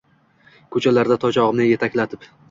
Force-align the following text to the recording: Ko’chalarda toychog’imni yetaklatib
Ko’chalarda 0.75 1.17
toychog’imni 1.25 1.67
yetaklatib 1.73 2.27